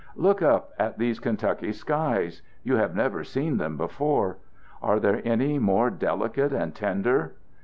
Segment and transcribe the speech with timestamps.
[0.15, 2.41] Look up at these Kentucky skies!
[2.63, 4.37] You have never seen them before.
[4.81, 7.35] Are there any more delicate and tender?